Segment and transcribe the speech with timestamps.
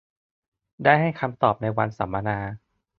[0.83, 2.37] ได้ให้คำตอบในวันสัมมนา